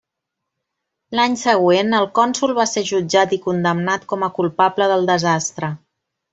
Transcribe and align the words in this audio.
L'any 1.19 1.35
següent 1.41 1.93
el 1.99 2.09
cònsol 2.21 2.55
va 2.61 2.67
ser 2.71 2.85
jutjat 2.93 3.37
i 3.39 3.41
condemnat 3.47 4.11
com 4.15 4.29
a 4.29 4.33
culpable 4.41 4.93
del 4.97 5.09
desastre. 5.15 5.75